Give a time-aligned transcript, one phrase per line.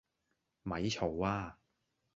[0.63, 1.59] 咪嘈呀！